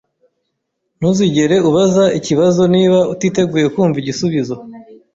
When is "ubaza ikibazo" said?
1.69-2.61